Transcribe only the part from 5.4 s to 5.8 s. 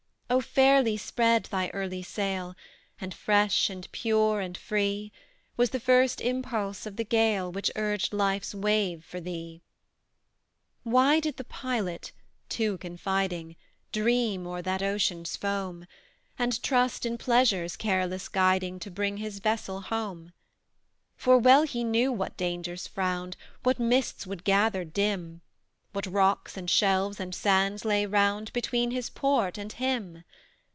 Was the